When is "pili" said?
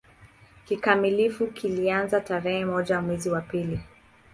3.41-3.79